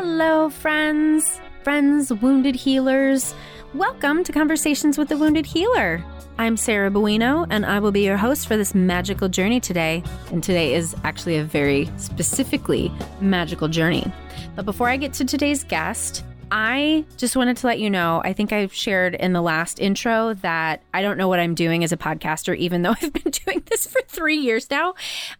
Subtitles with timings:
[0.00, 3.34] Hello, friends, friends, wounded healers.
[3.74, 6.04] Welcome to Conversations with the Wounded Healer.
[6.38, 10.04] I'm Sarah Buino, and I will be your host for this magical journey today.
[10.30, 14.06] And today is actually a very specifically magical journey.
[14.54, 18.34] But before I get to today's guest, I just wanted to let you know I
[18.34, 21.90] think I've shared in the last intro that I don't know what I'm doing as
[21.90, 24.94] a podcaster, even though I've been doing this for three years now.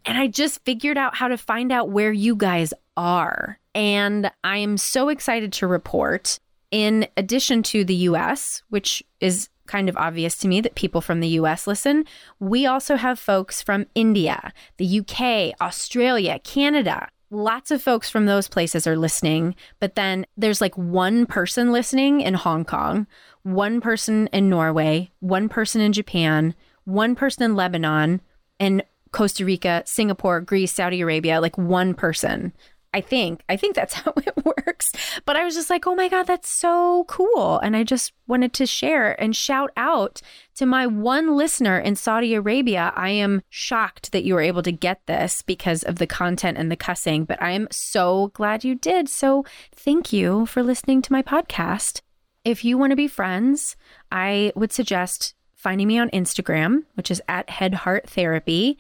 [0.05, 3.61] And I just figured out how to find out where you guys are.
[3.79, 6.41] And I am so excited to report,
[6.73, 11.21] in addition to the US, which is kind of obvious to me that people from
[11.21, 12.05] the US listen,
[12.41, 18.49] we also have folks from India, the UK, Australia, Canada lots of folks from those
[18.49, 23.07] places are listening, but then there's like one person listening in Hong Kong,
[23.43, 28.23] one person in Norway, one person in Japan, one person in Lebanon,
[28.59, 32.53] and Costa Rica, Singapore, Greece, Saudi Arabia, like one person.
[32.95, 33.43] I think.
[33.49, 34.93] I think that's how it works.
[35.25, 37.59] But I was just like, oh my God, that's so cool.
[37.59, 40.21] And I just wanted to share and shout out
[40.57, 42.93] to my one listener in Saudi Arabia.
[42.97, 46.71] I am shocked that you were able to get this because of the content and
[46.71, 49.09] the cussing, but I am so glad you did.
[49.09, 49.45] So
[49.75, 52.01] thank you for listening to my podcast.
[52.45, 53.77] If you want to be friends,
[54.11, 58.79] I would suggest finding me on Instagram, which is at Head Heart Therapy.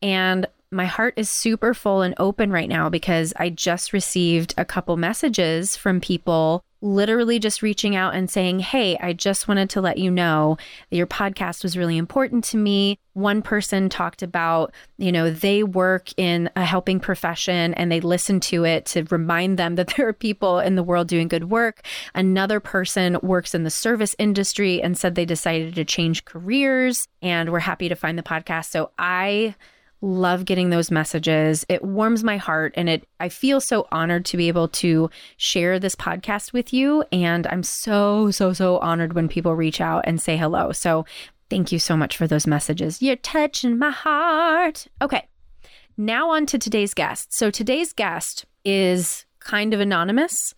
[0.00, 4.64] And my heart is super full and open right now because I just received a
[4.64, 9.80] couple messages from people literally just reaching out and saying, Hey, I just wanted to
[9.80, 10.56] let you know
[10.88, 12.98] that your podcast was really important to me.
[13.12, 18.40] One person talked about, you know, they work in a helping profession and they listen
[18.40, 21.84] to it to remind them that there are people in the world doing good work.
[22.14, 27.50] Another person works in the service industry and said they decided to change careers and
[27.50, 28.70] we're happy to find the podcast.
[28.70, 29.54] So I,
[30.02, 31.66] love getting those messages.
[31.68, 35.78] It warms my heart and it I feel so honored to be able to share
[35.78, 40.20] this podcast with you and I'm so so so honored when people reach out and
[40.20, 40.72] say hello.
[40.72, 41.04] So
[41.50, 43.02] thank you so much for those messages.
[43.02, 44.86] You're touching my heart.
[45.02, 45.26] Okay.
[45.96, 47.34] Now on to today's guest.
[47.34, 50.54] So today's guest is kind of anonymous.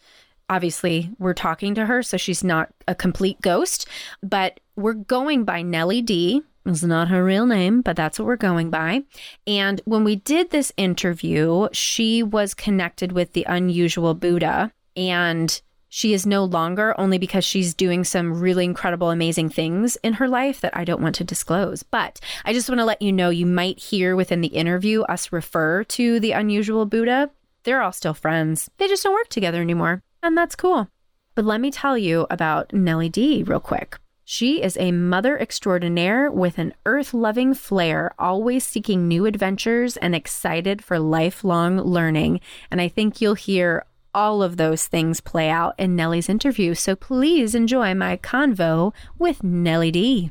[0.48, 3.88] Obviously, we're talking to her, so she's not a complete ghost,
[4.22, 8.36] but we're going by Nellie D is not her real name, but that's what we're
[8.36, 9.02] going by.
[9.46, 15.60] And when we did this interview, she was connected with the unusual Buddha and
[15.94, 20.26] she is no longer only because she's doing some really incredible, amazing things in her
[20.26, 21.82] life that I don't want to disclose.
[21.82, 25.32] But I just want to let you know you might hear within the interview us
[25.32, 27.30] refer to the unusual Buddha.
[27.64, 30.02] They're all still friends, they just don't work together anymore.
[30.22, 30.88] And that's cool.
[31.34, 33.98] But let me tell you about Nellie D real quick.
[34.24, 40.14] She is a mother extraordinaire with an earth loving flair, always seeking new adventures and
[40.14, 42.40] excited for lifelong learning.
[42.70, 43.84] And I think you'll hear
[44.14, 46.74] all of those things play out in Nellie's interview.
[46.74, 50.30] So please enjoy my convo with Nellie D.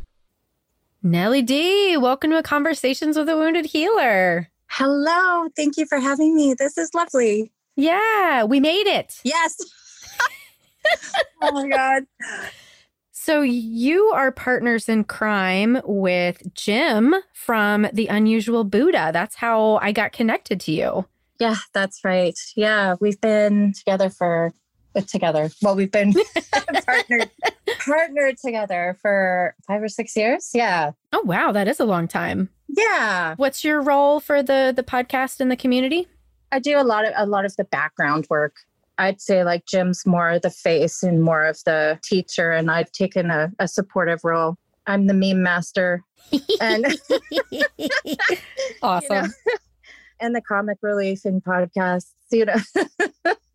[1.03, 4.50] Nellie D, welcome to Conversations with a Wounded Healer.
[4.68, 5.50] Hello.
[5.56, 6.53] Thank you for having me.
[6.53, 7.52] This is lovely.
[7.75, 9.19] Yeah, we made it.
[9.23, 9.58] Yes.
[11.41, 12.06] oh my God.
[13.24, 19.12] So you are partners in crime with Jim from The Unusual Buddha.
[19.14, 21.06] That's how I got connected to you.
[21.40, 22.36] Yeah, that's right.
[22.56, 24.54] Yeah, we've been together for
[24.96, 25.52] uh, together.
[25.62, 26.16] Well, we've been
[26.88, 27.30] partnered
[27.86, 30.50] partnered together for 5 or 6 years.
[30.56, 30.94] Yeah.
[31.14, 32.50] Oh wow, that is a long time.
[32.70, 33.36] Yeah.
[33.36, 36.08] What's your role for the the podcast in the community?
[36.52, 38.56] I do a lot of a lot of the background work
[39.02, 42.92] I'd say like Jim's more of the face and more of the teacher, and I've
[42.92, 44.58] taken a, a supportive role.
[44.86, 46.04] I'm the meme master,
[46.62, 46.86] and
[48.84, 49.28] awesome, you know,
[50.20, 52.12] and the comic relief in podcasts.
[52.30, 52.56] You know,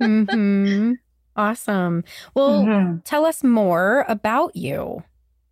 [0.02, 0.92] mm-hmm.
[1.36, 2.02] awesome.
[2.34, 2.98] Well, mm-hmm.
[3.04, 5.04] tell us more about you.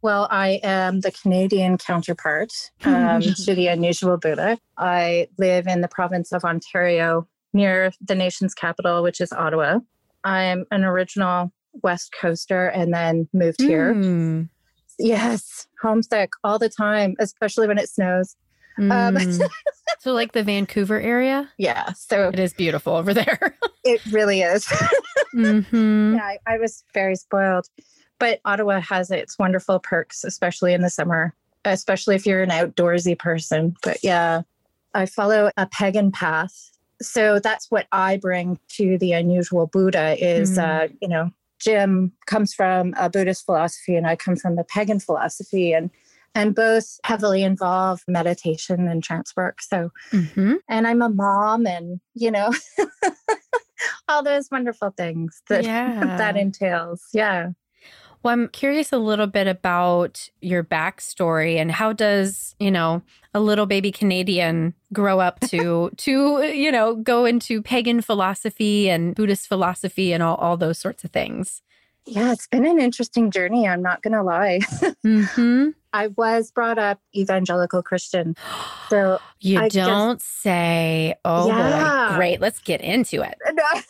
[0.03, 2.53] Well, I am the Canadian counterpart
[2.85, 4.59] um, to the unusual Buddha.
[4.77, 9.79] I live in the province of Ontario, near the nation's capital, which is Ottawa.
[10.25, 11.53] I'm an original
[11.83, 13.95] West Coaster and then moved here.
[13.95, 14.49] Mm.
[14.99, 18.37] Yes, homesick all the time, especially when it snows.
[18.79, 18.93] Mm.
[18.93, 19.43] Um, hmm.
[20.01, 21.51] so, like the Vancouver area?
[21.59, 21.93] Yeah.
[21.93, 23.57] So it is beautiful over there.
[23.85, 24.67] it really is.
[25.35, 26.15] mm-hmm.
[26.17, 27.69] Yeah, I, I was very spoiled.
[28.19, 31.35] But Ottawa has its wonderful perks, especially in the summer,
[31.65, 33.75] especially if you're an outdoorsy person.
[33.83, 34.43] But yeah,
[34.95, 36.71] I follow a pagan path
[37.01, 40.63] so that's what I bring to the unusual Buddha is, mm.
[40.63, 45.01] uh, you know, Jim comes from a Buddhist philosophy and I come from a pagan
[45.01, 45.91] philosophy and
[46.35, 49.63] and both heavily involve meditation and trance work.
[49.63, 50.55] So, mm-hmm.
[50.69, 52.53] and I'm a mom and, you know,
[54.09, 56.17] all those wonderful things that yeah.
[56.17, 57.03] that entails.
[57.13, 57.51] Yeah.
[58.25, 63.03] Well, I'm curious a little bit about your backstory and how does, you know,
[63.35, 69.15] a little baby Canadian grow up to to, you know, go into pagan philosophy and
[69.15, 71.61] Buddhist philosophy and all, all those sorts of things.
[72.07, 73.69] Yeah, it's been an interesting journey.
[73.69, 74.61] I'm not going to lie.
[75.05, 75.71] mm-hmm.
[75.93, 78.37] I was brought up evangelical Christian.
[78.91, 82.11] So you I don't just, say, oh, yeah.
[82.11, 82.17] boy.
[82.17, 82.41] great.
[82.41, 83.39] Let's get into it.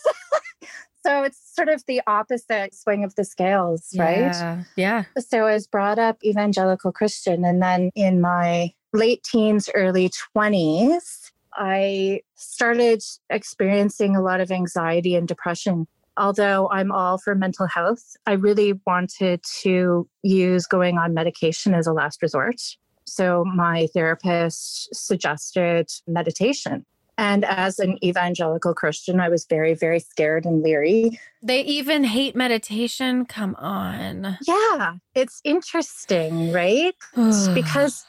[1.05, 4.19] so it's sort of the opposite swing of the scales, right?
[4.19, 4.65] Yeah.
[4.77, 5.05] yeah.
[5.19, 7.45] So I was brought up evangelical Christian.
[7.45, 15.15] And then in my late teens, early 20s, I started experiencing a lot of anxiety
[15.15, 15.87] and depression
[16.17, 21.89] although I'm all for mental health, I really wanted to use going on medication as
[21.89, 22.61] a last resort.
[23.05, 26.87] So my therapist suggested meditation.
[27.17, 31.21] And as an evangelical Christian, I was very, very scared and leery.
[31.43, 33.25] They even hate meditation.
[33.25, 34.39] Come on.
[34.47, 36.95] Yeah, it's interesting, right?
[37.55, 38.05] because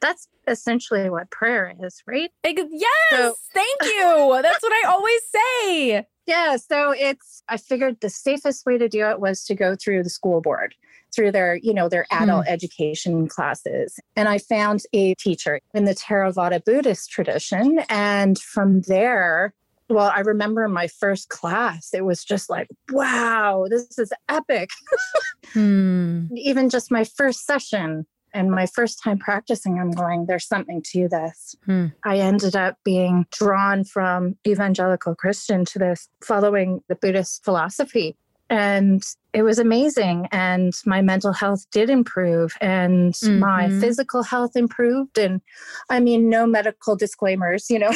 [0.00, 2.30] that's essentially what prayer is, right?
[2.44, 4.38] Yes, so, thank you.
[4.42, 6.06] That's what I always say.
[6.26, 10.02] Yeah, so it's I figured the safest way to do it was to go through
[10.02, 10.74] the school board,
[11.14, 12.52] through their, you know, their adult hmm.
[12.52, 13.98] education classes.
[14.14, 19.52] And I found a teacher in the Theravada Buddhist tradition and from there
[19.88, 24.70] well, I remember my first class, it was just like, wow, this is epic.
[25.52, 26.26] hmm.
[26.34, 28.04] Even just my first session,
[28.36, 31.56] and my first time practicing, I'm going, there's something to this.
[31.64, 31.86] Hmm.
[32.04, 38.16] I ended up being drawn from evangelical Christian to this, following the Buddhist philosophy.
[38.48, 39.02] And
[39.32, 40.28] it was amazing.
[40.30, 43.38] And my mental health did improve, and mm-hmm.
[43.40, 45.18] my physical health improved.
[45.18, 45.40] And
[45.90, 47.92] I mean, no medical disclaimers, you know,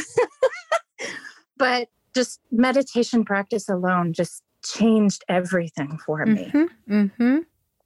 [1.56, 6.50] but just meditation practice alone just changed everything for me.
[6.52, 6.94] Mm-hmm.
[6.94, 7.38] Mm-hmm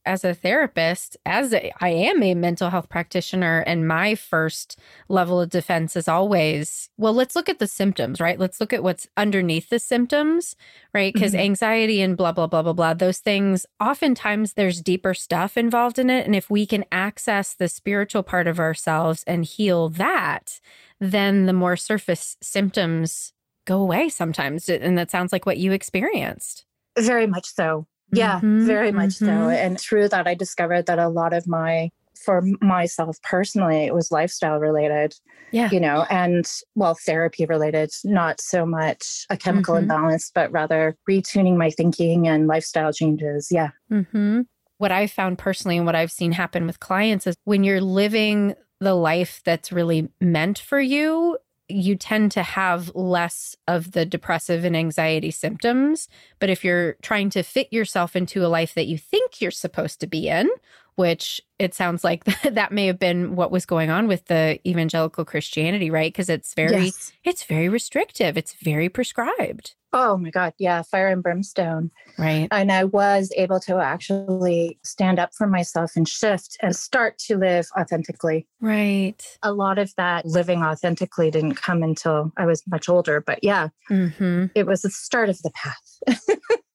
[0.06, 4.78] as a therapist, as a, I am a mental health practitioner, and my first
[5.08, 8.38] level of defense is always, well, let's look at the symptoms, right?
[8.38, 10.56] Let's look at what's underneath the symptoms,
[10.92, 11.12] right?
[11.12, 11.40] Because mm-hmm.
[11.40, 16.10] anxiety and blah, blah, blah, blah, blah, those things, oftentimes there's deeper stuff involved in
[16.10, 16.26] it.
[16.26, 20.60] And if we can access the spiritual part of ourselves and heal that,
[21.00, 23.32] then the more surface symptoms
[23.66, 24.68] go away sometimes.
[24.68, 26.66] And that sounds like what you experienced.
[26.98, 27.86] Very much so.
[28.12, 29.26] Yeah, mm-hmm, very much mm-hmm.
[29.26, 29.48] so.
[29.48, 34.12] And through that, I discovered that a lot of my, for myself personally, it was
[34.12, 35.14] lifestyle related.
[35.50, 35.70] Yeah.
[35.70, 39.84] You know, and well, therapy related, not so much a chemical mm-hmm.
[39.84, 43.48] imbalance, but rather retuning my thinking and lifestyle changes.
[43.52, 43.70] Yeah.
[43.90, 44.42] Mm-hmm.
[44.78, 48.54] What I've found personally and what I've seen happen with clients is when you're living
[48.80, 51.38] the life that's really meant for you,
[51.68, 56.08] you tend to have less of the depressive and anxiety symptoms.
[56.38, 60.00] But if you're trying to fit yourself into a life that you think you're supposed
[60.00, 60.48] to be in,
[60.96, 65.24] which it sounds like that may have been what was going on with the evangelical
[65.24, 66.12] Christianity, right?
[66.12, 67.12] Because it's very yes.
[67.24, 68.36] it's very restrictive.
[68.36, 69.74] It's very prescribed.
[69.96, 70.54] Oh my God.
[70.58, 70.82] Yeah.
[70.82, 71.92] Fire and brimstone.
[72.18, 72.48] Right.
[72.50, 77.38] And I was able to actually stand up for myself and shift and start to
[77.38, 78.48] live authentically.
[78.60, 79.24] Right.
[79.44, 83.20] A lot of that living authentically didn't come until I was much older.
[83.20, 84.46] But yeah, mm-hmm.
[84.56, 86.18] it was the start of the path.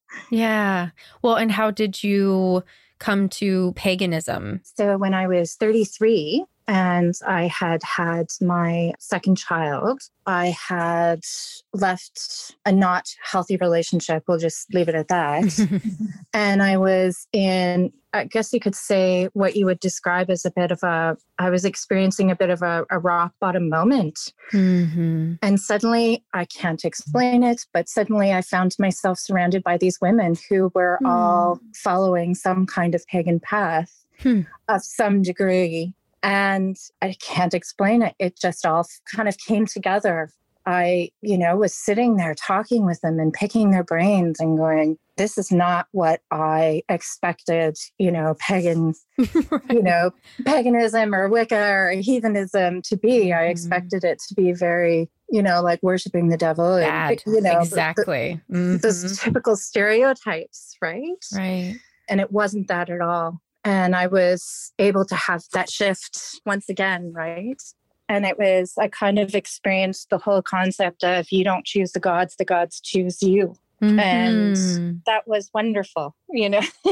[0.30, 0.88] yeah.
[1.20, 2.64] Well, and how did you
[3.00, 4.60] come to paganism?
[4.62, 10.02] So when I was 33, and I had had my second child.
[10.24, 11.24] I had
[11.72, 14.22] left a not healthy relationship.
[14.28, 15.68] We'll just leave it at that.
[16.32, 20.52] and I was in, I guess you could say, what you would describe as a
[20.52, 24.32] bit of a, I was experiencing a bit of a, a rock bottom moment.
[24.52, 25.34] Mm-hmm.
[25.42, 30.36] And suddenly, I can't explain it, but suddenly I found myself surrounded by these women
[30.48, 31.08] who were mm.
[31.08, 33.96] all following some kind of pagan path.
[34.22, 34.42] Hmm.
[34.68, 38.14] of some degree and I can't explain it.
[38.18, 40.30] It just all kind of came together.
[40.66, 44.98] I, you know, was sitting there talking with them and picking their brains and going,
[45.16, 49.62] this is not what I expected, you know, pagan, right.
[49.70, 50.12] you know,
[50.44, 53.32] paganism or Wicca or heathenism to be.
[53.32, 53.50] I mm-hmm.
[53.50, 56.78] expected it to be very, you know, like worshiping the devil.
[56.78, 57.22] Bad.
[57.26, 58.40] And, you know, exactly.
[58.48, 58.76] The, mm-hmm.
[58.78, 61.24] Those typical stereotypes, right?
[61.34, 61.76] Right.
[62.08, 63.40] And it wasn't that at all.
[63.64, 67.60] And I was able to have that shift once again, right?
[68.08, 72.00] And it was, I kind of experienced the whole concept of you don't choose the
[72.00, 73.54] gods, the gods choose you.
[73.82, 73.98] Mm-hmm.
[73.98, 76.62] And that was wonderful, you know?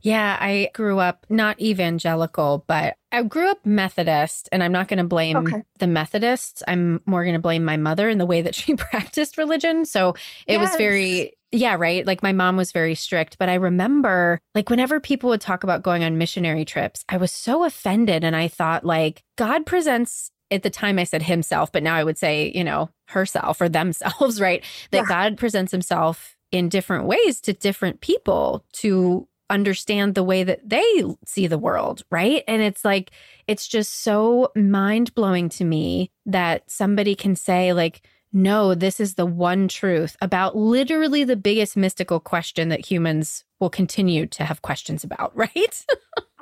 [0.00, 4.98] Yeah, I grew up not evangelical, but I grew up Methodist, and I'm not going
[4.98, 5.62] to blame okay.
[5.78, 6.62] the Methodists.
[6.68, 9.84] I'm more going to blame my mother and the way that she practiced religion.
[9.84, 10.10] So
[10.46, 10.70] it yes.
[10.70, 12.06] was very, yeah, right.
[12.06, 15.82] Like my mom was very strict, but I remember like whenever people would talk about
[15.82, 18.22] going on missionary trips, I was so offended.
[18.22, 22.04] And I thought, like, God presents at the time I said himself, but now I
[22.04, 24.62] would say, you know, herself or themselves, right?
[24.90, 25.08] That yeah.
[25.08, 31.04] God presents himself in different ways to different people to understand the way that they
[31.24, 32.44] see the world, right?
[32.46, 33.10] And it's like,
[33.46, 38.02] it's just so mind blowing to me that somebody can say, like,
[38.32, 43.70] no, this is the one truth about literally the biggest mystical question that humans will
[43.70, 45.84] continue to have questions about, right?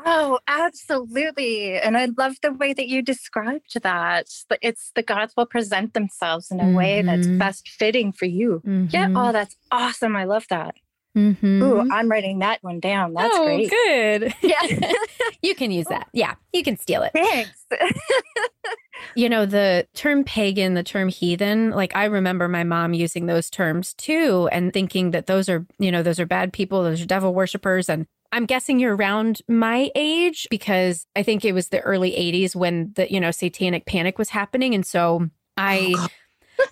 [0.04, 1.78] Oh, absolutely.
[1.78, 4.26] And I love the way that you described that.
[4.62, 6.74] It's the gods will present themselves in a mm-hmm.
[6.74, 7.38] way that's mm-hmm.
[7.38, 8.62] best fitting for you.
[8.64, 8.86] Mm-hmm.
[8.90, 9.08] Yeah.
[9.14, 10.14] Oh, that's awesome.
[10.14, 10.76] I love that.
[11.16, 11.62] Mm-hmm.
[11.62, 13.14] Ooh, I'm writing that one down.
[13.14, 13.70] That's oh, great.
[13.70, 14.34] Good.
[14.42, 14.92] Yeah.
[15.42, 16.08] you can use that.
[16.12, 16.34] Yeah.
[16.52, 17.12] You can steal it.
[17.12, 17.66] Thanks.
[19.16, 23.48] you know, the term pagan, the term heathen, like I remember my mom using those
[23.48, 27.06] terms too and thinking that those are, you know, those are bad people, those are
[27.06, 27.88] devil worshippers.
[27.88, 32.54] And I'm guessing you're around my age because I think it was the early 80s
[32.54, 34.74] when the, you know, satanic panic was happening.
[34.74, 35.94] And so I.
[35.96, 36.08] Oh, can,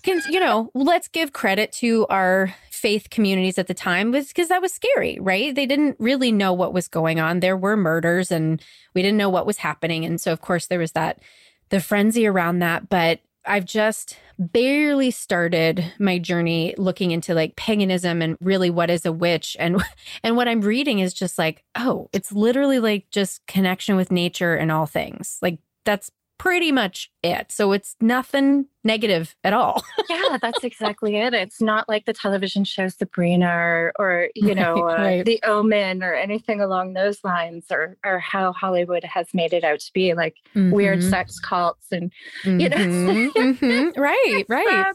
[0.07, 4.61] you know, let's give credit to our faith communities at the time was because that
[4.61, 5.55] was scary, right?
[5.55, 7.41] They didn't really know what was going on.
[7.41, 8.63] There were murders and
[8.95, 10.05] we didn't know what was happening.
[10.05, 11.21] And so, of course, there was that,
[11.71, 12.89] the frenzy around that.
[12.89, 19.07] But I've just barely started my journey looking into like paganism and really what is
[19.07, 19.83] a witch and
[20.25, 24.55] and what I'm reading is just like oh it's literally like just connection with nature
[24.57, 27.51] and all things like that's pretty much it.
[27.51, 29.83] So it's nothing negative at all.
[30.11, 31.35] yeah, that's exactly it.
[31.35, 35.25] It's not like the television show Sabrina or, or you know, right, uh, right.
[35.25, 39.81] The Omen or anything along those lines or or how Hollywood has made it out
[39.81, 40.71] to be like mm-hmm.
[40.71, 42.13] weird sex cults and
[42.45, 42.61] mm-hmm.
[42.61, 42.77] you know.
[42.77, 43.65] mm-hmm.
[43.65, 44.01] mm-hmm.
[44.01, 44.87] Right, right.
[44.87, 44.95] Um,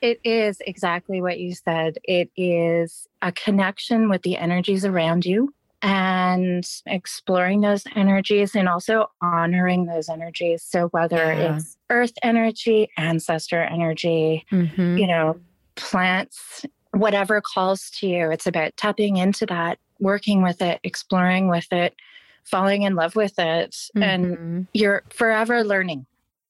[0.00, 1.98] it is exactly what you said.
[2.02, 9.10] It is a connection with the energies around you and exploring those energies and also
[9.20, 10.62] honoring those energies.
[10.62, 11.56] So, whether yeah.
[11.56, 14.96] it's earth energy, ancestor energy, mm-hmm.
[14.96, 15.40] you know,
[15.74, 21.72] plants, whatever calls to you, it's about tapping into that, working with it, exploring with
[21.72, 21.94] it,
[22.44, 23.72] falling in love with it.
[23.96, 24.02] Mm-hmm.
[24.02, 26.06] And you're forever learning.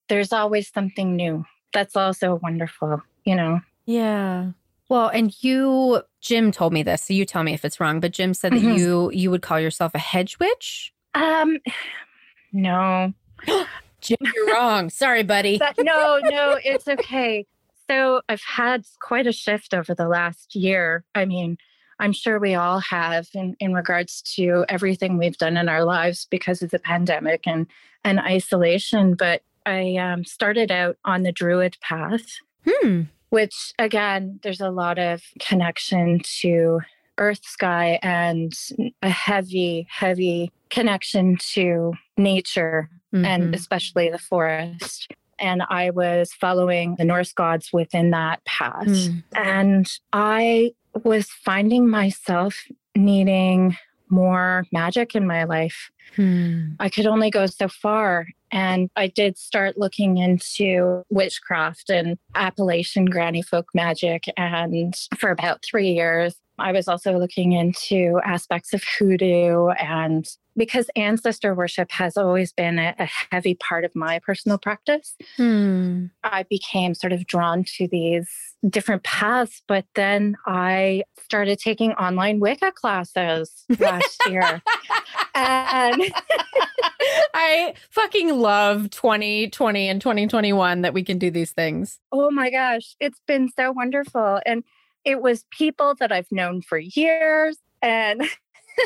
[0.08, 1.44] There's always something new.
[1.72, 3.60] That's also wonderful, you know?
[3.86, 4.50] Yeah.
[4.92, 7.98] Well, and you, Jim told me this, so you tell me if it's wrong.
[7.98, 8.72] But Jim said mm-hmm.
[8.72, 10.92] that you you would call yourself a hedge witch.
[11.14, 11.60] Um,
[12.52, 13.14] no,
[14.02, 14.90] Jim, you're wrong.
[14.90, 15.58] Sorry, buddy.
[15.76, 17.46] But no, no, it's okay.
[17.88, 21.04] So I've had quite a shift over the last year.
[21.14, 21.56] I mean,
[21.98, 26.26] I'm sure we all have in, in regards to everything we've done in our lives
[26.30, 27.66] because of the pandemic and,
[28.04, 29.14] and isolation.
[29.14, 32.26] But I um, started out on the Druid path.
[32.68, 36.80] Hmm which again, there's a lot of connection to
[37.16, 38.52] earth, sky, and
[39.00, 43.24] a heavy, heavy connection to nature mm-hmm.
[43.24, 45.08] and especially the forest.
[45.38, 48.84] And I was following the Norse gods within that path.
[48.84, 49.24] Mm.
[49.34, 50.72] And I
[51.02, 53.78] was finding myself needing
[54.10, 55.90] more magic in my life.
[56.16, 56.72] Hmm.
[56.78, 58.26] I could only go so far.
[58.50, 64.24] And I did start looking into witchcraft and Appalachian granny folk magic.
[64.36, 70.90] And for about three years, I was also looking into aspects of hoodoo and because
[70.96, 76.06] ancestor worship has always been a, a heavy part of my personal practice, hmm.
[76.24, 78.28] I became sort of drawn to these
[78.68, 79.62] different paths.
[79.66, 84.62] But then I started taking online Wicca classes last year.
[85.34, 86.02] and
[87.34, 91.98] I fucking love 2020 and 2021 that we can do these things.
[92.10, 94.40] Oh my gosh, it's been so wonderful.
[94.44, 94.64] And
[95.04, 98.22] it was people that I've known for years and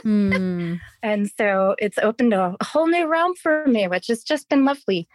[0.04, 0.80] mm.
[1.02, 5.06] and so it's opened a whole new realm for me which has just been lovely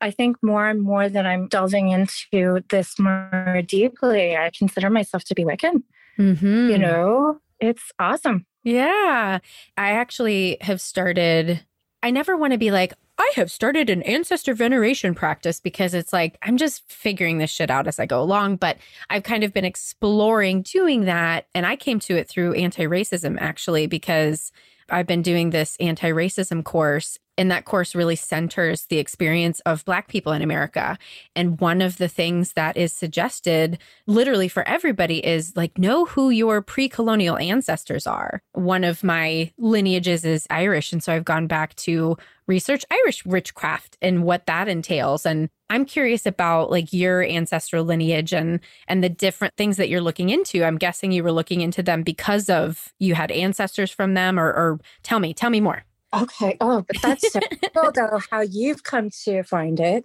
[0.00, 5.22] i think more and more that i'm delving into this more deeply i consider myself
[5.24, 5.82] to be wiccan
[6.18, 6.70] mm-hmm.
[6.70, 9.38] you know it's awesome yeah
[9.76, 11.64] i actually have started
[12.02, 16.10] i never want to be like I have started an ancestor veneration practice because it's
[16.10, 18.56] like I'm just figuring this shit out as I go along.
[18.56, 18.78] But
[19.10, 21.46] I've kind of been exploring doing that.
[21.54, 24.52] And I came to it through anti racism actually, because
[24.88, 29.82] I've been doing this anti racism course and that course really centers the experience of
[29.86, 30.98] Black people in America.
[31.34, 36.28] And one of the things that is suggested literally for everybody is like, know who
[36.28, 38.42] your pre colonial ancestors are.
[38.52, 40.92] One of my lineages is Irish.
[40.92, 45.24] And so I've gone back to research Irish witchcraft and what that entails.
[45.24, 50.02] And I'm curious about like your ancestral lineage and and the different things that you're
[50.02, 50.62] looking into.
[50.62, 54.48] I'm guessing you were looking into them because of you had ancestors from them, or,
[54.48, 55.86] or tell me, tell me more.
[56.14, 56.56] Okay.
[56.60, 57.40] Oh, but that's so
[57.74, 60.04] cool though how you've come to find it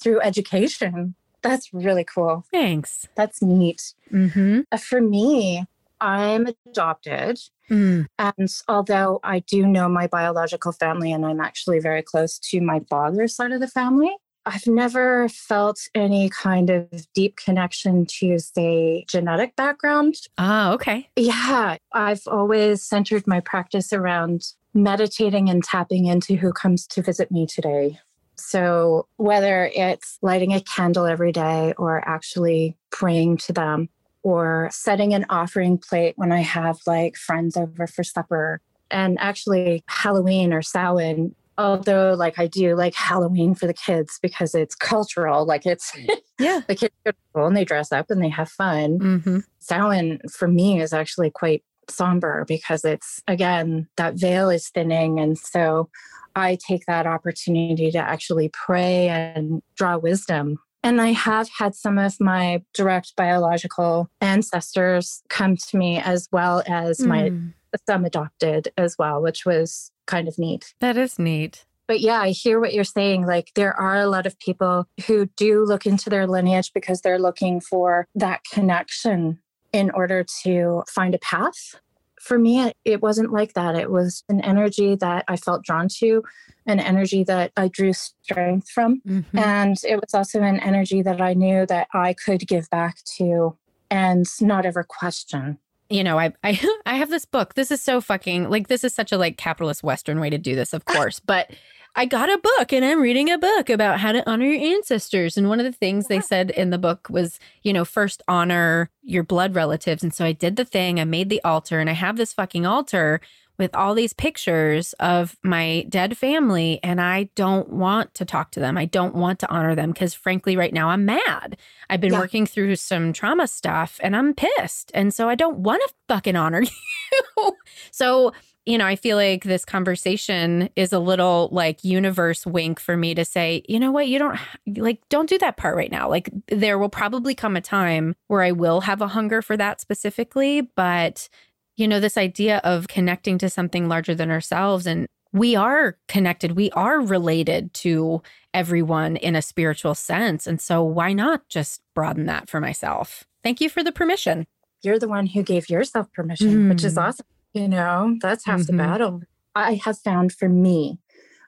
[0.00, 1.14] through education.
[1.42, 2.44] That's really cool.
[2.50, 3.06] Thanks.
[3.14, 3.94] That's neat.
[4.12, 4.62] Mm-hmm.
[4.72, 5.64] Uh, for me,
[6.00, 7.38] I'm adopted.
[7.70, 8.06] Mm.
[8.18, 12.80] And although I do know my biological family and I'm actually very close to my
[12.90, 19.04] father's side of the family, I've never felt any kind of deep connection to, say,
[19.08, 20.14] genetic background.
[20.38, 21.08] Ah, okay.
[21.16, 21.78] Yeah.
[21.92, 27.46] I've always centered my practice around meditating and tapping into who comes to visit me
[27.46, 27.98] today.
[28.36, 33.88] So, whether it's lighting a candle every day or actually praying to them,
[34.26, 38.60] or setting an offering plate when I have like friends over for supper.
[38.90, 44.52] And actually, Halloween or Samhain, although like I do like Halloween for the kids because
[44.52, 45.92] it's cultural, like it's,
[46.40, 48.98] yeah, the kids go to school and they dress up and they have fun.
[48.98, 49.38] Mm-hmm.
[49.60, 55.20] Samhain for me is actually quite somber because it's, again, that veil is thinning.
[55.20, 55.88] And so
[56.34, 61.98] I take that opportunity to actually pray and draw wisdom and I have had some
[61.98, 67.06] of my direct biological ancestors come to me as well as mm.
[67.06, 67.48] my hmm.
[67.88, 70.74] some adopted as well, which was kind of neat.
[70.80, 71.64] That is neat.
[71.88, 73.26] But yeah, I hear what you're saying.
[73.26, 77.18] Like, there are a lot of people who do look into their lineage because they're
[77.18, 79.40] looking for that connection
[79.76, 81.76] in order to find a path
[82.18, 83.76] for me, it wasn't like that.
[83.76, 86.24] It was an energy that I felt drawn to,
[86.66, 89.00] an energy that I drew strength from.
[89.06, 89.38] Mm-hmm.
[89.38, 93.56] And it was also an energy that I knew that I could give back to
[93.90, 97.54] and not ever question you know, I I I have this book.
[97.54, 100.56] This is so fucking like this is such a like capitalist Western way to do
[100.56, 101.20] this, of course.
[101.20, 101.52] But
[101.98, 105.38] I got a book and I'm reading a book about how to honor your ancestors.
[105.38, 108.90] And one of the things they said in the book was, you know, first honor
[109.02, 110.02] your blood relatives.
[110.02, 112.66] And so I did the thing, I made the altar, and I have this fucking
[112.66, 113.22] altar
[113.58, 116.80] with all these pictures of my dead family.
[116.82, 118.76] And I don't want to talk to them.
[118.76, 121.56] I don't want to honor them because, frankly, right now I'm mad.
[121.88, 122.18] I've been yeah.
[122.18, 124.90] working through some trauma stuff and I'm pissed.
[124.92, 126.62] And so I don't want to fucking honor
[127.38, 127.52] you.
[127.90, 128.34] so
[128.66, 133.14] you know, I feel like this conversation is a little like universe wink for me
[133.14, 134.38] to say, you know what, you don't
[134.76, 136.10] like, don't do that part right now.
[136.10, 139.80] Like, there will probably come a time where I will have a hunger for that
[139.80, 140.62] specifically.
[140.62, 141.28] But,
[141.76, 146.56] you know, this idea of connecting to something larger than ourselves and we are connected,
[146.56, 150.46] we are related to everyone in a spiritual sense.
[150.46, 153.24] And so, why not just broaden that for myself?
[153.44, 154.46] Thank you for the permission.
[154.82, 156.68] You're the one who gave yourself permission, mm.
[156.70, 157.02] which is mm.
[157.02, 157.26] awesome.
[157.56, 158.76] You know, that's half mm-hmm.
[158.76, 159.22] the battle.
[159.54, 160.98] I have found for me,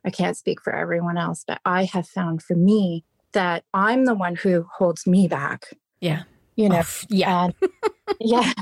[0.07, 4.14] I can't speak for everyone else, but I have found for me that I'm the
[4.14, 5.66] one who holds me back.
[6.01, 6.23] Yeah.
[6.57, 7.44] You know, yeah.
[7.44, 7.55] And,
[8.21, 8.53] yeah.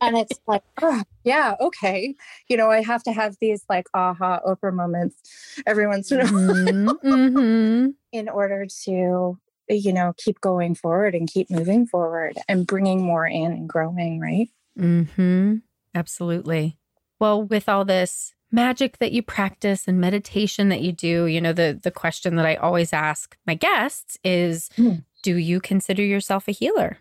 [0.00, 2.14] And it's like, oh, yeah, okay.
[2.48, 6.24] You know, I have to have these like aha Oprah moments every once in a
[6.24, 6.86] mm-hmm.
[6.86, 7.90] while mm-hmm.
[8.12, 9.38] in order to,
[9.68, 14.20] you know, keep going forward and keep moving forward and bringing more in and growing,
[14.20, 14.48] right?
[14.78, 15.56] Mm-hmm.
[15.94, 16.78] Absolutely.
[17.24, 21.54] Well, with all this magic that you practice and meditation that you do, you know,
[21.54, 25.02] the the question that I always ask my guests is mm.
[25.22, 26.98] do you consider yourself a healer?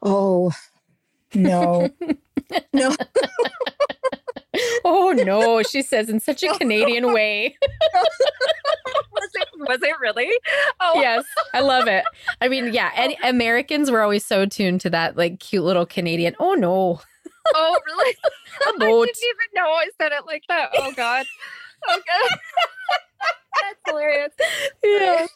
[0.00, 0.52] Oh,
[1.34, 1.90] no.
[2.72, 2.94] no.
[4.84, 7.56] oh no, she says in such a Canadian way.
[9.10, 10.30] was it was it really?
[10.78, 12.04] Oh yes, I love it.
[12.40, 16.36] I mean, yeah, any, Americans were always so tuned to that like cute little Canadian.
[16.38, 17.00] Oh no.
[17.54, 18.16] Oh really?
[18.66, 20.70] I didn't even know I said it like that.
[20.74, 21.26] Oh God.
[21.88, 22.38] Oh God.
[23.62, 24.32] That's hilarious.
[24.82, 25.26] Yeah.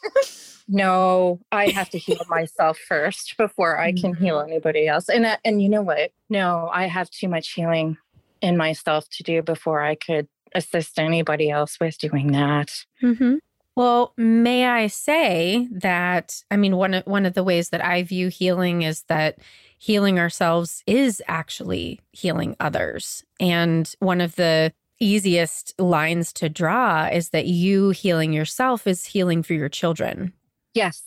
[0.67, 4.51] No, I have to heal myself first before I can heal mm-hmm.
[4.51, 5.09] anybody else.
[5.09, 6.11] And uh, and you know what?
[6.29, 7.97] No, I have too much healing
[8.41, 12.71] in myself to do before I could assist anybody else with doing that.
[13.01, 13.35] Mm-hmm.
[13.75, 16.43] Well, may I say that?
[16.51, 19.39] I mean, one of, one of the ways that I view healing is that
[19.79, 23.23] healing ourselves is actually healing others.
[23.39, 29.41] And one of the easiest lines to draw is that you healing yourself is healing
[29.41, 30.33] for your children.
[30.73, 31.01] Yes.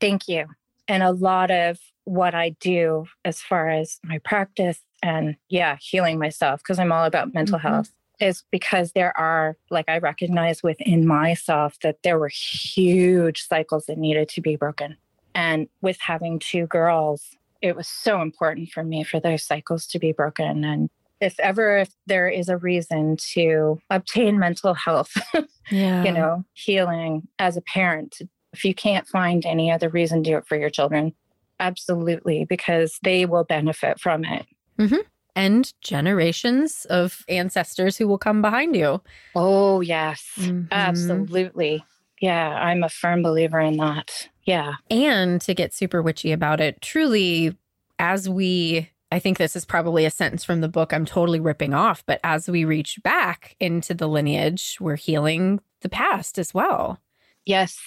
[0.00, 0.46] Thank you.
[0.86, 6.18] And a lot of what I do as far as my practice and yeah, healing
[6.18, 7.68] myself, because I'm all about mental mm-hmm.
[7.68, 13.86] health, is because there are, like, I recognize within myself that there were huge cycles
[13.86, 14.98] that needed to be broken.
[15.34, 19.98] And with having two girls, it was so important for me for those cycles to
[19.98, 20.64] be broken.
[20.64, 20.88] And
[21.20, 25.12] if ever if there is a reason to obtain mental health,
[25.70, 26.04] yeah.
[26.04, 28.20] you know, healing as a parent,
[28.52, 31.14] if you can't find any other reason, do it for your children.
[31.58, 34.46] Absolutely, because they will benefit from it.
[34.78, 35.00] Mm-hmm.
[35.36, 39.00] And generations of ancestors who will come behind you.
[39.34, 40.64] Oh, yes, mm-hmm.
[40.72, 41.84] absolutely.
[42.20, 44.29] Yeah, I'm a firm believer in that.
[44.44, 44.74] Yeah.
[44.90, 47.56] And to get super witchy about it, truly,
[47.98, 51.74] as we, I think this is probably a sentence from the book I'm totally ripping
[51.74, 56.98] off, but as we reach back into the lineage, we're healing the past as well.
[57.44, 57.78] Yes.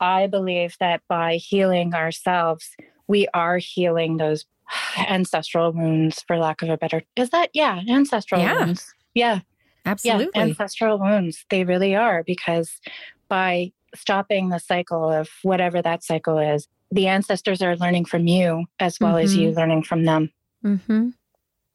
[0.00, 4.44] I believe that by healing ourselves, we are healing those
[4.98, 7.02] ancestral wounds, for lack of a better.
[7.16, 8.58] Is that yeah, ancestral yeah.
[8.58, 8.92] wounds?
[9.14, 9.40] Yeah,
[9.86, 10.30] absolutely.
[10.34, 11.44] Yeah, ancestral wounds.
[11.50, 12.80] They really are because
[13.28, 18.66] by stopping the cycle of whatever that cycle is, the ancestors are learning from you
[18.78, 19.24] as well mm-hmm.
[19.24, 19.58] as you mm-hmm.
[19.58, 20.30] learning from them.
[20.64, 21.10] Mm-hmm.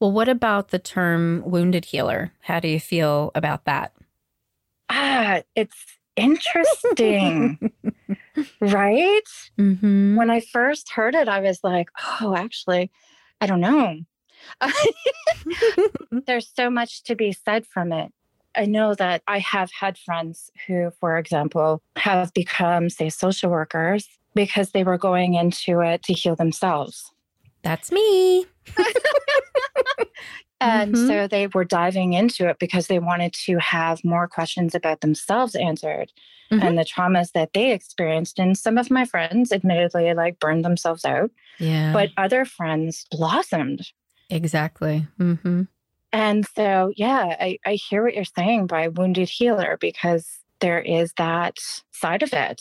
[0.00, 2.32] Well, what about the term wounded healer?
[2.42, 3.92] How do you feel about that?
[4.88, 7.72] Ah, it's interesting.
[8.60, 9.20] right?
[9.58, 10.16] Mm-hmm.
[10.16, 11.88] When I first heard it, I was like,
[12.20, 12.90] oh, actually,
[13.40, 14.00] I don't know.
[16.26, 18.12] There's so much to be said from it.
[18.58, 24.08] I know that I have had friends who, for example, have become, say, social workers
[24.34, 27.12] because they were going into it to heal themselves.
[27.62, 28.46] That's me.
[30.60, 31.06] and mm-hmm.
[31.06, 35.54] so they were diving into it because they wanted to have more questions about themselves
[35.54, 36.12] answered
[36.50, 36.66] mm-hmm.
[36.66, 38.38] and the traumas that they experienced.
[38.38, 41.30] And some of my friends, admittedly, like burned themselves out.
[41.58, 41.92] Yeah.
[41.92, 43.86] But other friends blossomed.
[44.30, 45.06] Exactly.
[45.18, 45.62] Mm-hmm.
[46.12, 50.26] And so, yeah, I, I hear what you're saying by wounded healer because
[50.60, 51.58] there is that
[51.92, 52.60] side of it.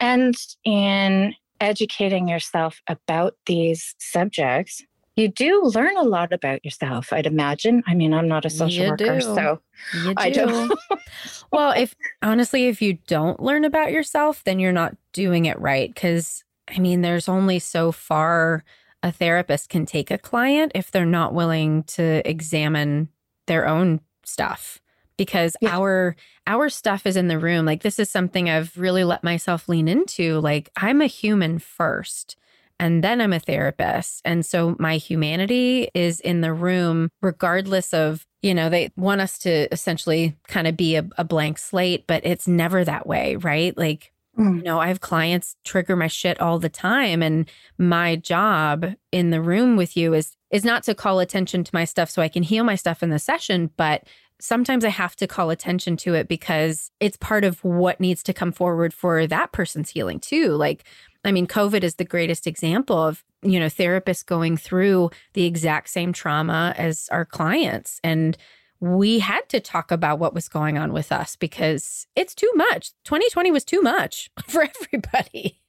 [0.00, 4.82] And in educating yourself about these subjects,
[5.16, 7.84] you do learn a lot about yourself, I'd imagine.
[7.86, 9.20] I mean, I'm not a social you worker, do.
[9.20, 9.60] so
[9.92, 10.14] do.
[10.16, 10.76] I don't.
[11.52, 15.94] well, if honestly, if you don't learn about yourself, then you're not doing it right.
[15.94, 18.64] Cause I mean, there's only so far
[19.04, 23.10] a therapist can take a client if they're not willing to examine
[23.46, 24.80] their own stuff
[25.18, 25.76] because yeah.
[25.76, 27.66] our our stuff is in the room.
[27.66, 30.40] Like this is something i've really let myself lean into.
[30.40, 32.36] Like i'm a human first
[32.80, 34.22] and then i'm a therapist.
[34.24, 39.36] And so my humanity is in the room regardless of you know they want us
[39.40, 43.76] to essentially kind of be a, a blank slate but it's never that way right?
[43.76, 44.58] Like Mm.
[44.58, 49.30] You know, I have clients trigger my shit all the time and my job in
[49.30, 52.28] the room with you is is not to call attention to my stuff so I
[52.28, 54.04] can heal my stuff in the session, but
[54.40, 58.32] sometimes I have to call attention to it because it's part of what needs to
[58.32, 60.50] come forward for that person's healing too.
[60.50, 60.84] Like
[61.24, 65.88] I mean, COVID is the greatest example of, you know, therapists going through the exact
[65.88, 68.36] same trauma as our clients and
[68.80, 72.92] we had to talk about what was going on with us because it's too much.
[73.04, 75.60] 2020 was too much for everybody.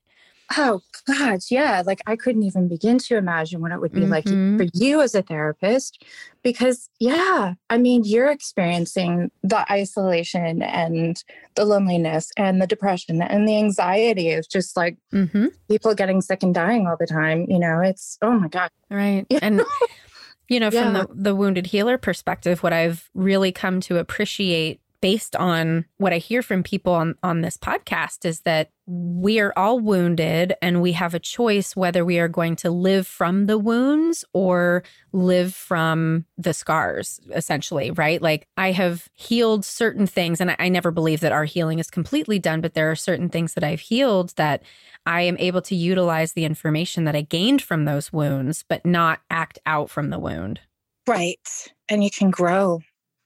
[0.57, 1.81] Oh God, yeah.
[1.85, 4.11] Like I couldn't even begin to imagine what it would be mm-hmm.
[4.11, 6.03] like for you as a therapist.
[6.43, 11.23] Because yeah, I mean, you're experiencing the isolation and
[11.55, 15.47] the loneliness and the depression and the anxiety of just like mm-hmm.
[15.67, 17.47] people getting sick and dying all the time.
[17.49, 18.69] You know, it's oh my God.
[18.91, 19.25] Right.
[19.41, 19.61] And
[20.47, 25.35] you know, from the, the wounded healer perspective, what I've really come to appreciate based
[25.35, 29.79] on what I hear from people on, on this podcast is that we are all
[29.79, 34.23] wounded and we have a choice whether we are going to live from the wounds
[34.33, 38.21] or live from the scars, essentially, right?
[38.21, 41.89] Like I have healed certain things, and I, I never believe that our healing is
[41.89, 44.63] completely done, but there are certain things that I've healed that
[45.05, 49.21] I am able to utilize the information that I gained from those wounds, but not
[49.29, 50.59] act out from the wound.
[51.07, 51.71] Right.
[51.89, 52.81] And you can grow.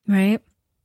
[0.07, 0.41] Right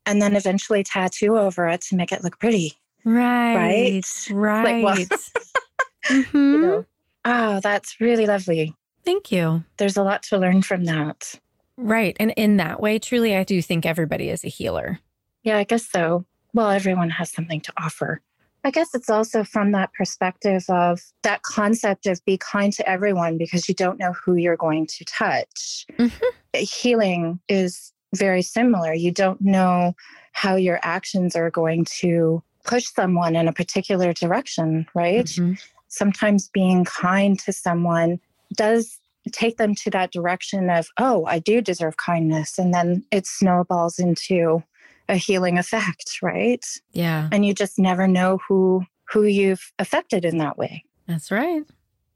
[0.06, 2.74] and then eventually tattoo over it to make it look pretty.
[3.04, 3.54] Right.
[3.56, 4.30] Right.
[4.30, 4.84] Right.
[4.84, 5.06] Like, well,
[6.06, 6.36] mm-hmm.
[6.36, 6.84] you know,
[7.24, 8.74] oh, that's really lovely.
[9.04, 9.64] Thank you.
[9.76, 11.38] There's a lot to learn from that.
[11.76, 12.16] Right.
[12.18, 15.00] And in that way, truly, I do think everybody is a healer.
[15.42, 16.24] Yeah, I guess so.
[16.54, 18.22] Well, everyone has something to offer.
[18.66, 23.36] I guess it's also from that perspective of that concept of be kind to everyone
[23.36, 25.84] because you don't know who you're going to touch.
[25.98, 26.26] Mm-hmm.
[26.54, 28.94] Healing is very similar.
[28.94, 29.94] You don't know
[30.32, 35.27] how your actions are going to push someone in a particular direction, right?
[35.27, 35.55] Mm-hmm.
[35.88, 38.18] Sometimes being kind to someone
[38.57, 38.98] does
[39.33, 42.59] take them to that direction of, oh, I do deserve kindness.
[42.59, 44.62] And then it snowballs into
[45.09, 46.64] a healing effect, right?
[46.92, 47.29] Yeah.
[47.33, 50.83] And you just never know who who you've affected in that way.
[51.07, 51.62] That's right.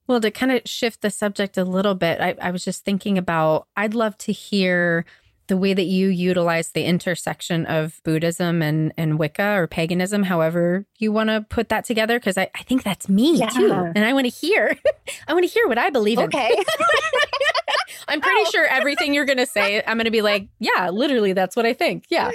[0.07, 3.19] Well, to kind of shift the subject a little bit, I, I was just thinking
[3.19, 5.05] about I'd love to hear
[5.49, 10.87] the way that you utilize the intersection of Buddhism and, and Wicca or paganism, however
[10.99, 13.49] you want to put that together, because I, I think that's me yeah.
[13.49, 13.73] too.
[13.73, 14.77] And I want to hear,
[15.29, 16.49] I want to hear what I believe okay.
[16.49, 16.53] in.
[16.53, 16.65] Okay.
[18.09, 18.51] I'm pretty oh.
[18.51, 21.67] sure everything you're going to say, I'm going to be like, yeah, literally, that's what
[21.67, 22.05] I think.
[22.09, 22.31] Yeah.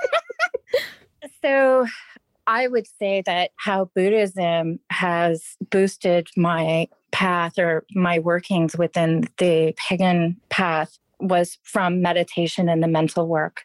[1.42, 1.86] so
[2.46, 9.74] I would say that how Buddhism has boosted my path or my workings within the
[9.76, 13.64] pagan path was from meditation and the mental work.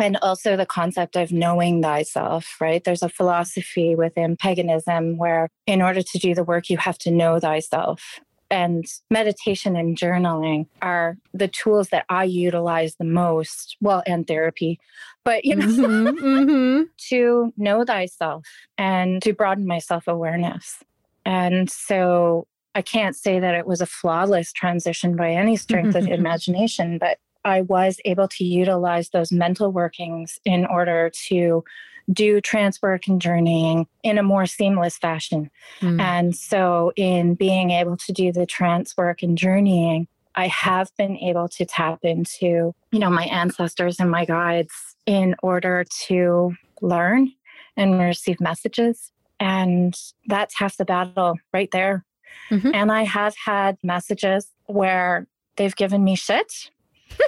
[0.00, 2.82] And also the concept of knowing thyself, right?
[2.84, 7.10] There's a philosophy within paganism where, in order to do the work, you have to
[7.10, 8.20] know thyself.
[8.50, 13.76] And meditation and journaling are the tools that I utilize the most.
[13.80, 14.78] Well, and therapy,
[15.24, 16.82] but you know, mm-hmm, mm-hmm.
[17.08, 18.46] to know thyself
[18.78, 20.82] and to broaden my self awareness.
[21.26, 26.06] And so I can't say that it was a flawless transition by any strength of
[26.08, 31.64] imagination, but I was able to utilize those mental workings in order to
[32.12, 35.50] do trance work and journeying in a more seamless fashion.
[35.80, 36.00] Mm.
[36.00, 41.16] And so, in being able to do the trance work and journeying, I have been
[41.16, 44.72] able to tap into, you know, my ancestors and my guides
[45.04, 47.32] in order to learn
[47.76, 49.12] and receive messages.
[49.40, 52.04] And that's half the battle right there.
[52.50, 52.70] Mm-hmm.
[52.74, 56.70] And I have had messages where they've given me shit.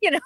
[0.00, 0.20] you know,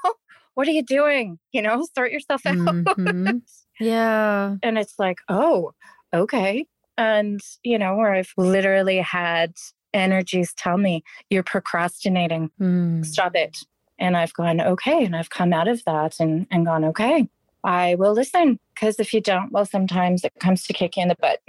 [0.54, 1.38] what are you doing?
[1.52, 2.56] You know, sort yourself out.
[2.56, 3.38] Mm-hmm.
[3.80, 4.56] Yeah.
[4.62, 5.72] And it's like, oh,
[6.12, 6.66] okay.
[6.98, 9.54] And, you know, where I've literally had
[9.94, 13.04] energies tell me, you're procrastinating, mm.
[13.04, 13.58] stop it.
[13.98, 15.04] And I've gone, okay.
[15.04, 17.28] And I've come out of that and, and gone, okay,
[17.64, 18.59] I will listen.
[18.75, 21.40] Because if you don't, well, sometimes it comes to kick you in the butt.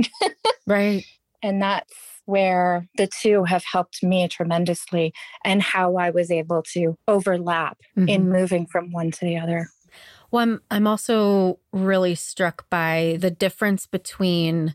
[0.68, 1.06] right.
[1.42, 1.94] And that's
[2.26, 8.08] where the two have helped me tremendously and how I was able to overlap mm-hmm.
[8.08, 9.68] in moving from one to the other.
[10.32, 14.74] Well, I'm, I'm also really struck by the difference between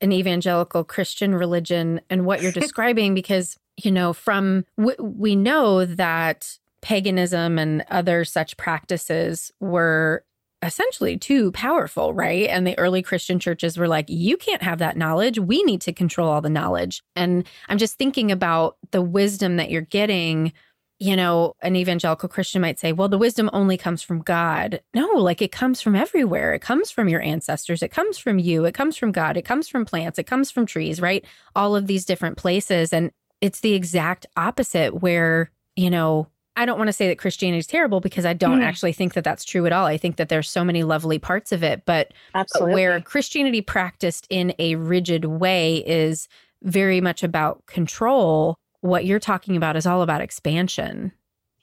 [0.00, 6.58] an evangelical Christian religion and what you're describing, because, you know, from we know that
[6.80, 10.24] paganism and other such practices were
[10.62, 12.48] essentially too powerful, right?
[12.48, 15.38] And the early Christian churches were like, you can't have that knowledge.
[15.38, 17.02] We need to control all the knowledge.
[17.14, 20.52] And I'm just thinking about the wisdom that you're getting.
[20.98, 24.80] You know, an evangelical Christian might say, well, the wisdom only comes from God.
[24.94, 26.54] No, like it comes from everywhere.
[26.54, 27.82] It comes from your ancestors.
[27.82, 28.64] It comes from you.
[28.64, 29.36] It comes from God.
[29.36, 30.18] It comes from plants.
[30.18, 31.22] It comes from trees, right?
[31.54, 32.94] All of these different places.
[32.94, 33.10] And
[33.42, 37.66] it's the exact opposite where, you know, I don't want to say that Christianity is
[37.66, 38.64] terrible because I don't mm.
[38.64, 39.86] actually think that that's true at all.
[39.86, 42.74] I think that there's so many lovely parts of it, but Absolutely.
[42.74, 46.28] where Christianity practiced in a rigid way is
[46.62, 48.56] very much about control.
[48.80, 51.12] What you're talking about is all about expansion.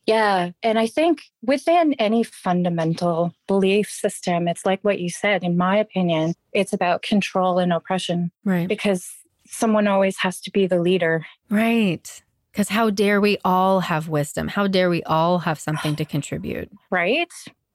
[0.06, 0.52] Yeah.
[0.62, 5.78] And I think within any fundamental belief system, it's like what you said, in my
[5.78, 8.32] opinion, it's about control and oppression.
[8.44, 8.68] Right.
[8.68, 9.10] Because
[9.48, 11.26] someone always has to be the leader.
[11.50, 12.23] Right.
[12.54, 14.48] Because how dare we all have wisdom?
[14.48, 16.70] How dare we all have something to contribute?
[16.92, 17.32] Right?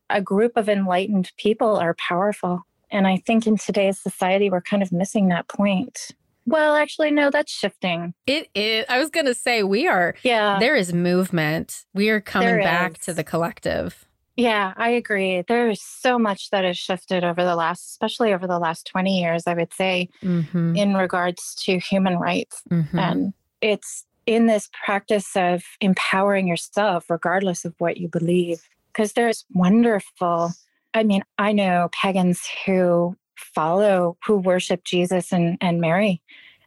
[0.08, 2.62] A group of enlightened people are powerful.
[2.90, 6.12] And I think in today's society, we're kind of missing that point.
[6.46, 8.14] Well, actually, no, that's shifting.
[8.26, 8.86] It is.
[8.88, 11.84] I was going to say, we are, yeah, there is movement.
[11.92, 13.04] We are coming there back is.
[13.04, 14.06] to the collective.
[14.36, 15.42] Yeah, I agree.
[15.46, 19.20] There is so much that has shifted over the last, especially over the last 20
[19.20, 20.76] years, I would say, mm-hmm.
[20.76, 22.62] in regards to human rights.
[22.70, 22.98] Mm-hmm.
[22.98, 28.60] And it's in this practice of empowering yourself, regardless of what you believe.
[28.92, 30.52] Because there's wonderful,
[30.92, 36.20] I mean, I know pagans who follow, who worship Jesus and, and Mary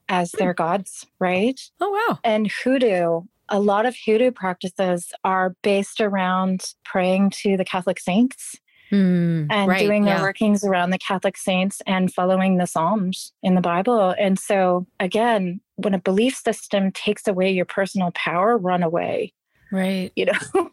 [0.10, 1.62] as their gods, right?
[1.80, 2.18] Oh, wow.
[2.24, 8.58] And hoodoo, a lot of hoodoo practices are based around praying to the Catholic saints.
[8.92, 10.22] Mm, and right, doing their yeah.
[10.22, 14.14] workings around the Catholic saints and following the Psalms in the Bible.
[14.20, 19.34] And so, again, when a belief system takes away your personal power, run away.
[19.72, 20.12] Right.
[20.16, 20.40] You know?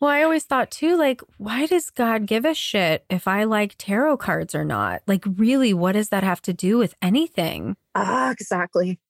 [0.00, 3.76] well, I always thought too, like, why does God give a shit if I like
[3.78, 5.02] tarot cards or not?
[5.06, 7.76] Like, really, what does that have to do with anything?
[7.94, 9.00] Ah, exactly.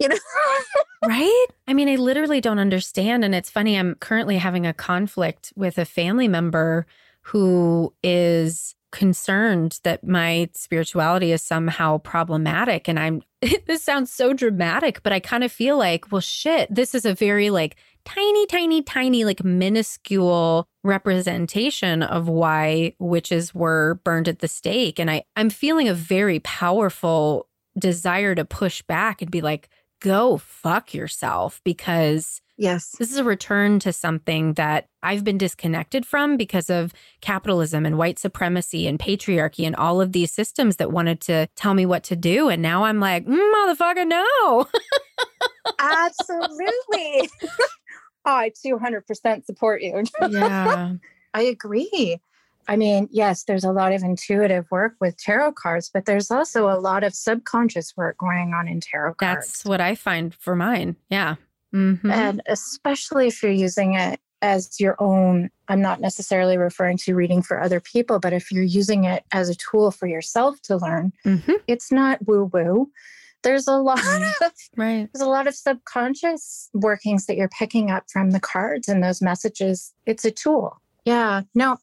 [0.00, 0.16] You know,
[1.06, 1.46] right?
[1.68, 3.24] I mean, I literally don't understand.
[3.24, 6.86] And it's funny, I'm currently having a conflict with a family member
[7.22, 12.88] who is concerned that my spirituality is somehow problematic.
[12.88, 13.22] And I'm,
[13.66, 17.14] this sounds so dramatic, but I kind of feel like, well, shit, this is a
[17.14, 24.48] very like tiny, tiny, tiny, like minuscule representation of why witches were burned at the
[24.48, 24.98] stake.
[24.98, 29.68] And I, I'm feeling a very powerful desire to push back and be like,
[30.00, 32.94] go fuck yourself because Yes.
[32.96, 37.98] This is a return to something that I've been disconnected from because of capitalism and
[37.98, 42.04] white supremacy and patriarchy and all of these systems that wanted to tell me what
[42.04, 42.48] to do.
[42.48, 44.68] And now I'm like, mm, motherfucker, no.
[45.80, 47.28] Absolutely.
[48.24, 50.04] I 200% support you.
[50.30, 50.92] yeah.
[51.34, 52.20] I agree.
[52.68, 56.68] I mean, yes, there's a lot of intuitive work with tarot cards, but there's also
[56.68, 59.48] a lot of subconscious work going on in tarot cards.
[59.48, 60.94] That's what I find for mine.
[61.10, 61.34] Yeah.
[61.74, 62.10] Mm-hmm.
[62.10, 67.42] And especially if you're using it as your own, I'm not necessarily referring to reading
[67.42, 71.12] for other people, but if you're using it as a tool for yourself to learn,
[71.24, 71.52] mm-hmm.
[71.66, 72.90] it's not woo woo.
[73.42, 73.98] There's a lot
[74.42, 75.08] of right.
[75.12, 79.22] There's a lot of subconscious workings that you're picking up from the cards and those
[79.22, 79.94] messages.
[80.06, 80.80] It's a tool.
[81.04, 81.42] Yeah.
[81.54, 81.78] No,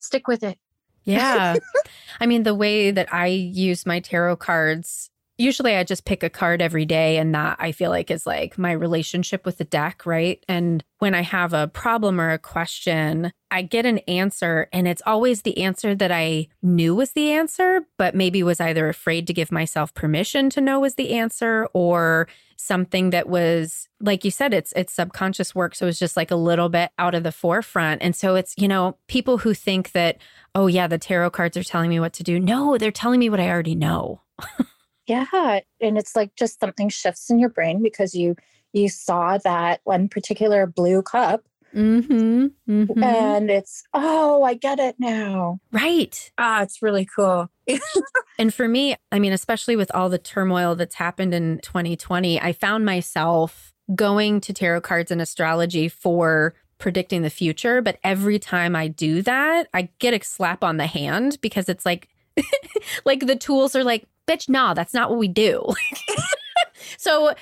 [0.00, 0.58] stick with it.
[1.04, 1.56] Yeah.
[2.20, 5.09] I mean, the way that I use my tarot cards
[5.40, 8.58] usually I just pick a card every day and that I feel like is like
[8.58, 10.44] my relationship with the deck, right?
[10.48, 15.02] And when I have a problem or a question, I get an answer and it's
[15.06, 19.32] always the answer that I knew was the answer, but maybe was either afraid to
[19.32, 24.52] give myself permission to know was the answer or something that was like you said
[24.52, 25.74] it's it's subconscious work.
[25.74, 28.02] So it's just like a little bit out of the forefront.
[28.02, 30.18] And so it's you know people who think that
[30.54, 32.38] oh yeah the tarot cards are telling me what to do.
[32.38, 34.20] No they're telling me what i already know
[35.10, 35.60] Yeah.
[35.80, 38.36] And it's like just something shifts in your brain because you
[38.72, 41.42] you saw that one particular blue cup.
[41.74, 43.02] Mm-hmm, mm-hmm.
[43.02, 45.58] And it's, oh, I get it now.
[45.72, 46.30] Right.
[46.38, 47.50] Ah, it's really cool.
[48.38, 52.52] and for me, I mean, especially with all the turmoil that's happened in 2020, I
[52.52, 57.82] found myself going to tarot cards and astrology for predicting the future.
[57.82, 61.84] But every time I do that, I get a slap on the hand because it's
[61.84, 62.08] like,
[63.04, 65.74] like the tools are like, bitch, nah, that's not what we do.
[66.98, 67.34] so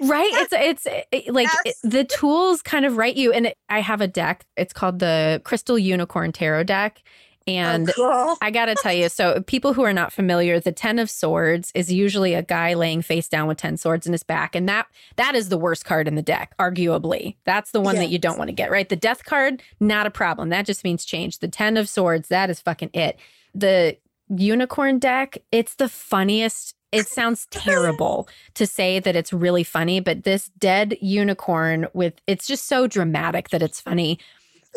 [0.00, 1.80] right it's it's it, like yes.
[1.84, 4.98] it, the tools kind of write you and it, i have a deck it's called
[4.98, 7.10] the crystal unicorn tarot deck oh,
[7.46, 8.38] and oh, cool.
[8.40, 11.70] I got to tell you, so people who are not familiar, the 10 of swords
[11.74, 14.86] is usually a guy laying face down with 10 swords in his back and that
[15.16, 17.36] that is the worst card in the deck, arguably.
[17.44, 18.04] That's the one yes.
[18.04, 18.88] that you don't want to get, right?
[18.88, 20.48] The death card, not a problem.
[20.48, 21.40] That just means change.
[21.40, 23.18] The 10 of swords, that is fucking it.
[23.54, 26.74] The unicorn deck, it's the funniest.
[26.92, 32.46] It sounds terrible to say that it's really funny, but this dead unicorn with it's
[32.46, 34.18] just so dramatic that it's funny.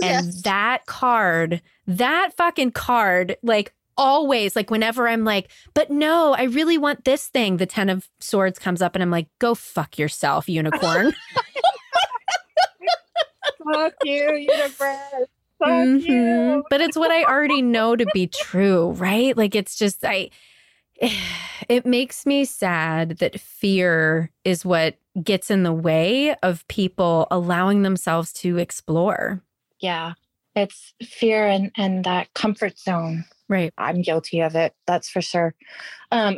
[0.01, 0.41] And yes.
[0.43, 6.77] that card, that fucking card, like always, like whenever I'm like, but no, I really
[6.77, 10.47] want this thing, the 10 of swords comes up and I'm like, go fuck yourself,
[10.47, 11.13] unicorn.
[13.73, 14.47] fuck you,
[15.61, 16.61] mm-hmm.
[16.69, 19.35] But it's what I already know to be true, right?
[19.35, 20.29] Like it's just I
[21.69, 27.81] it makes me sad that fear is what gets in the way of people allowing
[27.81, 29.41] themselves to explore.
[29.79, 30.13] Yeah.
[30.55, 33.25] It's fear and and that comfort zone.
[33.49, 33.73] Right.
[33.77, 34.73] I'm guilty of it.
[34.85, 35.53] That's for sure.
[36.11, 36.37] Um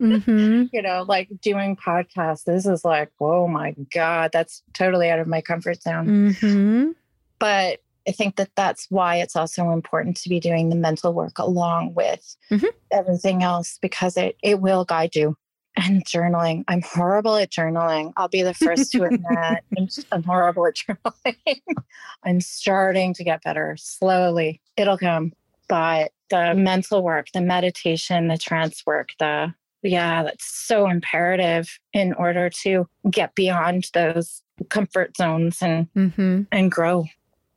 [0.00, 0.64] mm-hmm.
[0.72, 2.44] you know, like doing podcasts.
[2.44, 6.06] This is like, oh my God, that's totally out of my comfort zone.
[6.06, 6.90] Mm-hmm.
[7.38, 11.38] But I think that that's why it's also important to be doing the mental work
[11.38, 12.66] along with mm-hmm.
[12.92, 15.36] everything else because it it will guide you.
[15.78, 18.14] And journaling, I'm horrible at journaling.
[18.16, 19.20] I'll be the first to admit
[19.76, 21.60] I'm, just, I'm horrible at journaling.
[22.24, 24.62] I'm starting to get better slowly.
[24.78, 25.34] It'll come,
[25.68, 32.12] but the mental work, the meditation, the trance work, the yeah, that's so imperative in
[32.14, 36.42] order to get beyond those comfort zones and mm-hmm.
[36.50, 37.04] and grow.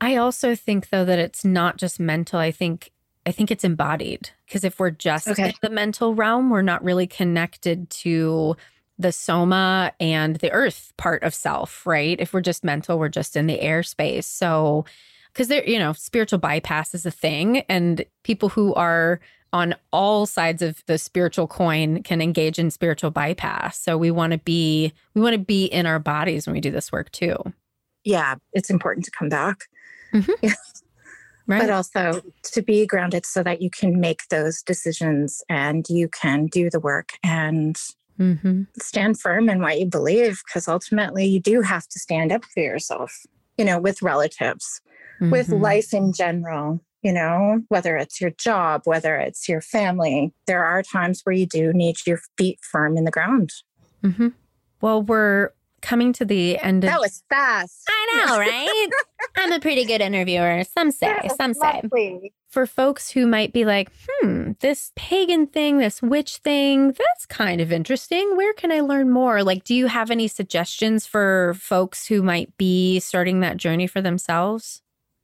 [0.01, 2.39] I also think though that it's not just mental.
[2.39, 2.91] I think
[3.25, 5.49] I think it's embodied because if we're just okay.
[5.49, 8.55] in the mental realm, we're not really connected to
[8.97, 12.19] the soma and the earth part of self, right?
[12.19, 14.25] If we're just mental, we're just in the airspace.
[14.25, 14.85] So
[15.33, 19.19] because there, you know, spiritual bypass is a thing and people who are
[19.51, 23.79] on all sides of the spiritual coin can engage in spiritual bypass.
[23.79, 26.71] So we want to be we want to be in our bodies when we do
[26.71, 27.35] this work too.
[28.03, 29.65] Yeah, it's important to come back
[30.13, 30.47] mm-hmm.
[31.47, 31.61] right.
[31.61, 36.45] but also to be grounded so that you can make those decisions and you can
[36.47, 37.77] do the work and
[38.19, 38.63] mm-hmm.
[38.79, 42.61] stand firm in what you believe because ultimately you do have to stand up for
[42.61, 43.25] yourself
[43.57, 44.81] you know with relatives
[45.19, 45.31] mm-hmm.
[45.31, 50.63] with life in general you know, whether it's your job, whether it's your family, there
[50.63, 53.51] are times where you do need your feet firm in the ground.
[54.03, 54.29] Mm-hmm.
[54.81, 55.51] Well, we're
[55.81, 56.89] coming to the end of.
[56.89, 57.83] That was fast.
[57.87, 58.89] I know, right?
[59.37, 60.63] I'm a pretty good interviewer.
[60.63, 61.81] Some say, some say.
[61.83, 62.33] Lovely.
[62.47, 67.61] For folks who might be like, hmm, this pagan thing, this witch thing, that's kind
[67.61, 68.35] of interesting.
[68.35, 69.43] Where can I learn more?
[69.43, 74.01] Like, do you have any suggestions for folks who might be starting that journey for
[74.01, 74.81] themselves?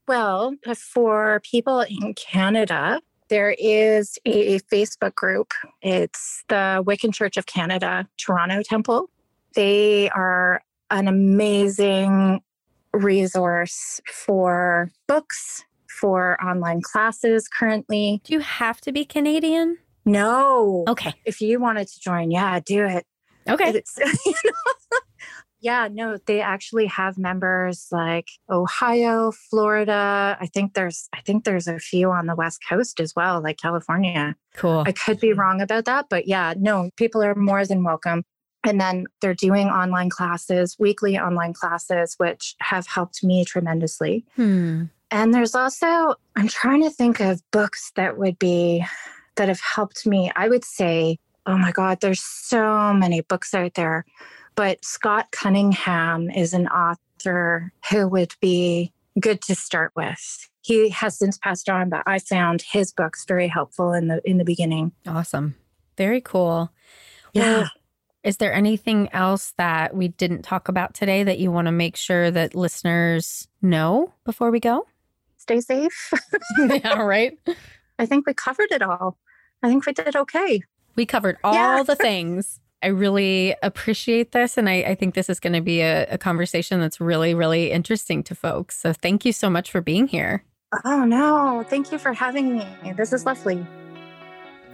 [0.08, 5.51] Well, for people in Canada, there is a Facebook group.
[5.82, 9.10] It's the Wiccan Church of Canada, Toronto Temple.
[9.56, 12.41] They are an amazing
[12.93, 18.22] resource for books, for online classes currently.
[18.24, 19.78] Do you have to be Canadian?
[20.06, 20.84] No.
[20.88, 21.14] Okay.
[21.26, 23.06] If you wanted to join, yeah, do it.
[23.47, 23.82] Okay.
[24.26, 24.99] You know,
[25.62, 30.38] yeah, no, they actually have members like Ohio, Florida.
[30.39, 33.58] I think there's I think there's a few on the West Coast as well, like
[33.58, 34.36] California.
[34.53, 34.84] Cool.
[34.86, 38.24] I could be wrong about that, but yeah, no, people are more than welcome.
[38.66, 44.26] And then they're doing online classes, weekly online classes, which have helped me tremendously.
[44.36, 44.86] Hmm.
[45.11, 48.86] And there's also, I'm trying to think of books that would be,
[49.36, 50.32] that have helped me.
[50.36, 54.05] I would say, oh my God, there's so many books out there.
[54.55, 60.49] But Scott Cunningham is an author who would be good to start with.
[60.61, 64.38] He has since passed on, but I found his books very helpful in the in
[64.38, 64.93] the beginning.
[65.05, 65.55] Awesome.
[65.97, 66.72] Very cool.
[67.34, 67.43] Yeah.
[67.43, 67.72] Well,
[68.26, 71.95] is there anything else that we didn't talk about today that you want to make
[71.95, 74.86] sure that listeners know before we go?
[75.38, 76.11] Stay safe.
[76.57, 77.38] yeah, right.
[77.99, 79.17] I think we covered it all.
[79.61, 80.61] I think we did okay.
[80.95, 81.84] We covered all Yeah.
[81.84, 82.59] the things.
[82.82, 84.57] I really appreciate this.
[84.57, 87.71] And I, I think this is going to be a, a conversation that's really, really
[87.71, 88.80] interesting to folks.
[88.80, 90.43] So thank you so much for being here.
[90.84, 92.67] Oh no, thank you for having me.
[92.97, 93.65] This is lovely.